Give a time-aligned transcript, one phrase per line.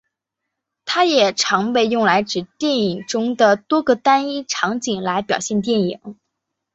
[0.83, 5.99] 它也常被用来指电影中的多个单一场景来表现电影。